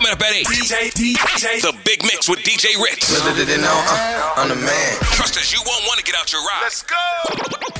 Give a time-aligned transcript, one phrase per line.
[0.00, 0.46] Coming up at 8.
[0.46, 1.60] DJ, DJ.
[1.60, 3.12] The Big Mix with DJ Ritz.
[3.12, 3.84] Little did they know,
[4.34, 4.96] I'm the man.
[5.12, 6.60] Trust us, you won't want to get out your ride.
[6.62, 6.96] Let's go.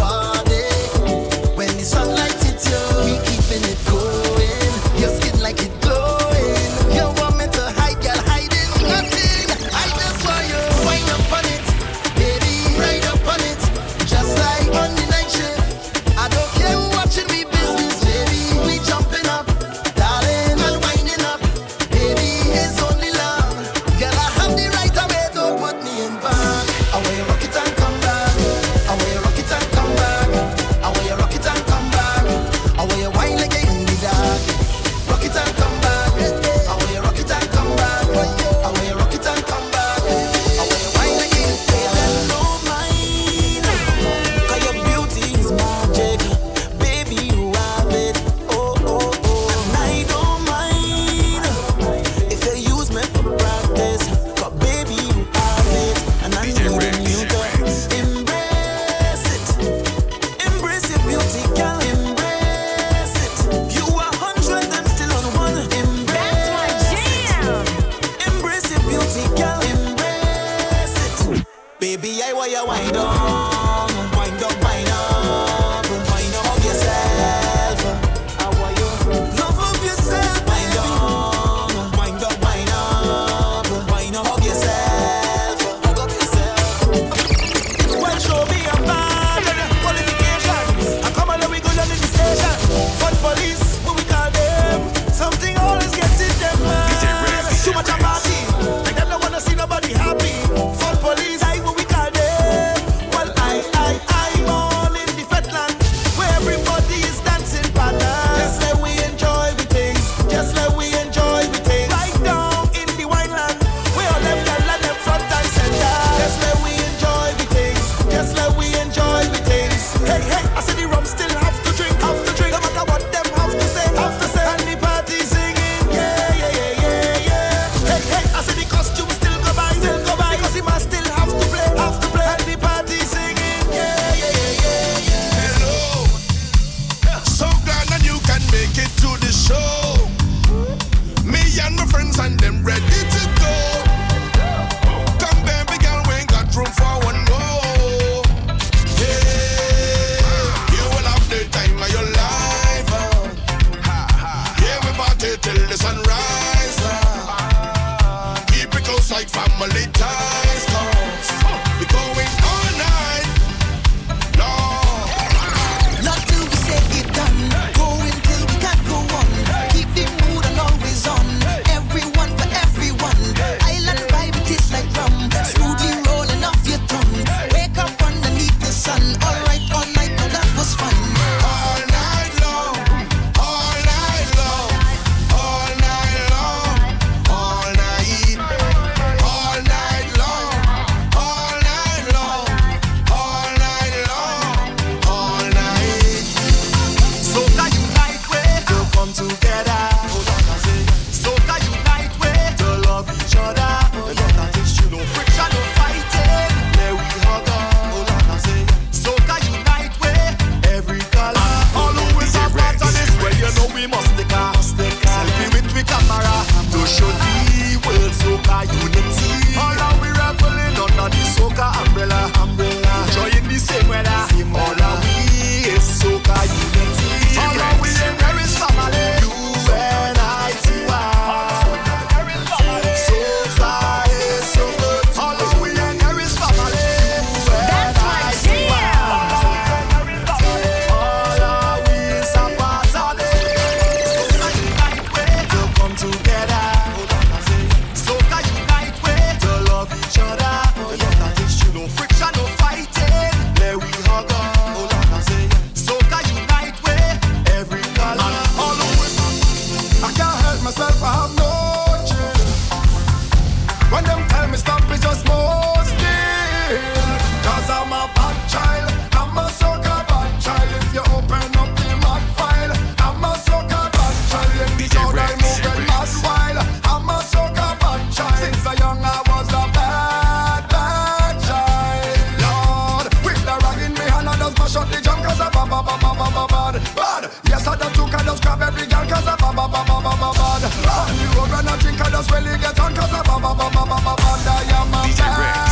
[292.14, 295.60] just really get on cause I'm a, a, a, a, a, a, a, a, a,
[295.60, 295.63] a,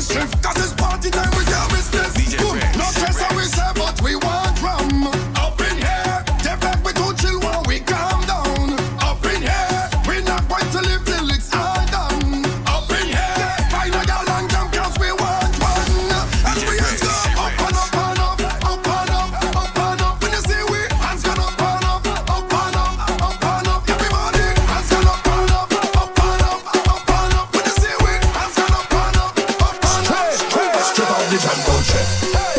[0.00, 0.42] strength.
[0.42, 2.14] Cause it's party time, with your business.
[2.16, 2.69] DJ Boom.
[31.30, 32.06] the jumbo jet.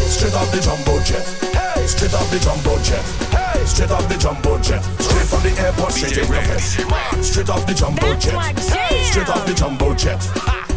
[0.08, 1.26] Straight off the jumbo jet.
[1.88, 3.04] Straight off the jumbo jet.
[3.68, 4.82] Straight off the jumbo jet.
[5.00, 7.24] Straight from the airport straight.
[7.24, 8.56] Straight off the jumbo jet.
[9.04, 10.22] Straight off the jumbo jet.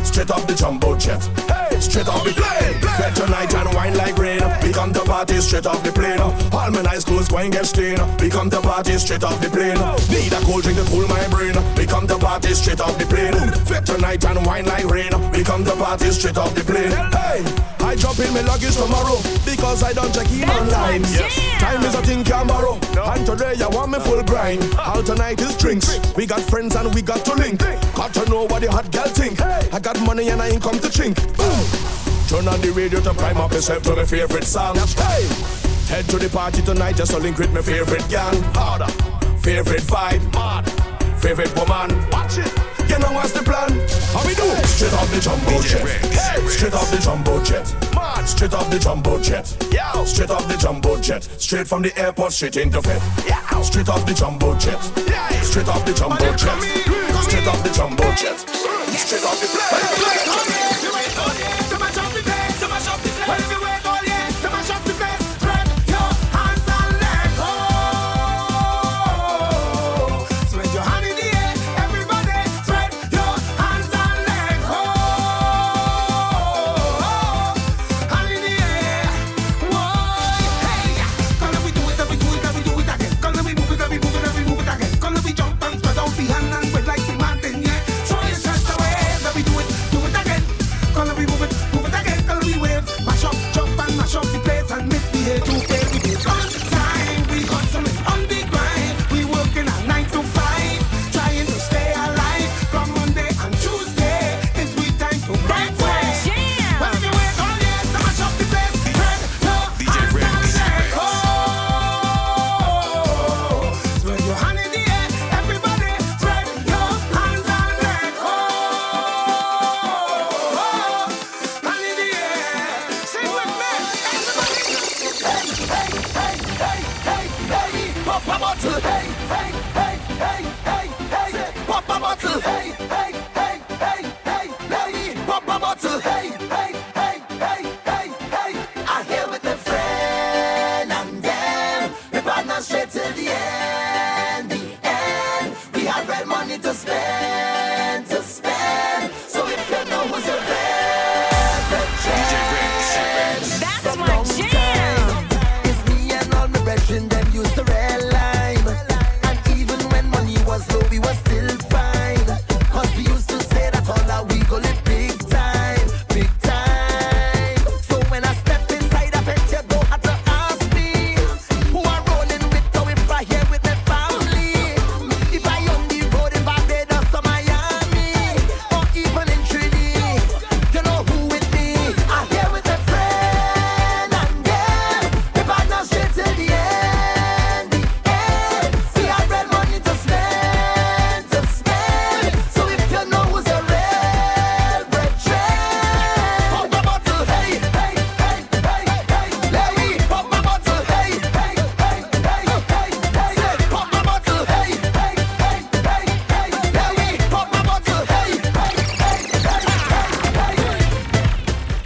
[0.04, 1.43] Straight off the jumbo jet.
[1.75, 2.75] Hey, straight off the plane.
[2.97, 4.40] Fed tonight and wine like rain.
[4.62, 6.21] We come to party straight off the plane.
[6.21, 8.00] All my nice clothes going get stained.
[8.21, 9.78] We come to party straight off the plane.
[10.09, 11.54] Need a cold drink to cool my brain.
[11.76, 13.35] We come to party straight off the plane.
[13.66, 15.11] Fed tonight and wine like rain.
[15.33, 16.95] We come to party straight off the plane.
[17.11, 17.43] Hey,
[17.85, 21.02] I drop in my luggage tomorrow because I don't check in online.
[21.59, 22.78] Time is a thing can borrow.
[22.95, 24.62] And today I want me full grind.
[24.78, 25.99] All tonight is drinks.
[26.14, 27.59] We got friends and we got to link.
[27.95, 29.40] Got to know what the hot girl think.
[29.40, 31.16] I got money and I ain't come to chink.
[31.37, 31.63] Boom.
[32.28, 34.76] Turn on the radio to prime up yourself to my favorite song.
[34.76, 35.26] Hey,
[35.88, 38.42] head to the party tonight just to link with my favorite gang.
[38.54, 38.90] Harder,
[39.38, 40.64] favorite vibe, mad,
[41.21, 41.92] favorite woman.
[42.11, 42.52] Watch it.
[42.88, 43.71] You know what's the plan?
[44.12, 44.44] How we do?
[44.66, 45.87] Straight off the jumbo jet.
[46.12, 47.66] Hey, straight off the jumbo jet.
[47.94, 49.56] Mad, straight off the jumbo jet.
[49.73, 51.25] Yeah, straight off the jumbo jet.
[51.38, 53.00] Straight from the airport, straight into bed.
[53.26, 54.80] Yeah, straight off the jumbo jet.
[55.09, 56.61] Yeah, straight off the jumbo jet.
[57.25, 58.38] Straight off the jumbo jet.
[58.99, 60.74] Straight off the plane.